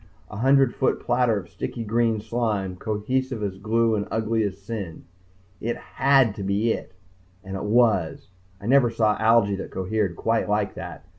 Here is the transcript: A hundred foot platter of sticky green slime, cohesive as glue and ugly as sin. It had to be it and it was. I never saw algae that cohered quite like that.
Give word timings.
A 0.31 0.37
hundred 0.37 0.73
foot 0.73 0.99
platter 0.99 1.37
of 1.37 1.47
sticky 1.47 1.83
green 1.83 2.21
slime, 2.21 2.75
cohesive 2.75 3.43
as 3.43 3.59
glue 3.59 3.93
and 3.93 4.07
ugly 4.09 4.41
as 4.41 4.59
sin. 4.59 5.05
It 5.59 5.77
had 5.77 6.33
to 6.37 6.43
be 6.43 6.71
it 6.73 6.93
and 7.43 7.55
it 7.55 7.65
was. 7.65 8.29
I 8.59 8.65
never 8.65 8.89
saw 8.89 9.15
algae 9.19 9.55
that 9.57 9.69
cohered 9.69 10.15
quite 10.15 10.49
like 10.49 10.73
that. 10.73 11.05